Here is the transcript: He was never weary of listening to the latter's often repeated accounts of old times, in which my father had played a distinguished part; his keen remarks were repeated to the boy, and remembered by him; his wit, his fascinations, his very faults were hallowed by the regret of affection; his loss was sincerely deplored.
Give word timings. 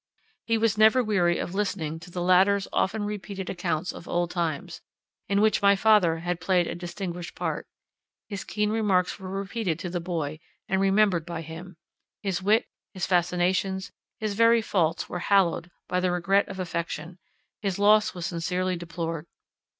He 0.47 0.57
was 0.57 0.79
never 0.79 1.03
weary 1.03 1.37
of 1.37 1.53
listening 1.53 1.99
to 1.99 2.09
the 2.09 2.23
latter's 2.23 2.67
often 2.73 3.03
repeated 3.03 3.51
accounts 3.51 3.91
of 3.93 4.07
old 4.07 4.31
times, 4.31 4.81
in 5.29 5.41
which 5.41 5.61
my 5.61 5.75
father 5.75 6.17
had 6.21 6.41
played 6.41 6.65
a 6.65 6.73
distinguished 6.73 7.35
part; 7.35 7.67
his 8.27 8.43
keen 8.43 8.71
remarks 8.71 9.19
were 9.19 9.29
repeated 9.29 9.77
to 9.77 9.91
the 9.91 9.99
boy, 9.99 10.39
and 10.67 10.81
remembered 10.81 11.23
by 11.23 11.41
him; 11.43 11.77
his 12.23 12.41
wit, 12.41 12.65
his 12.95 13.05
fascinations, 13.05 13.91
his 14.19 14.33
very 14.33 14.63
faults 14.63 15.07
were 15.07 15.19
hallowed 15.19 15.69
by 15.87 15.99
the 15.99 16.09
regret 16.09 16.47
of 16.49 16.57
affection; 16.59 17.19
his 17.61 17.77
loss 17.77 18.15
was 18.15 18.25
sincerely 18.25 18.75
deplored. 18.75 19.27